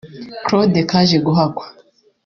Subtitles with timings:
[0.45, 1.65] Claude Kajeguhakwa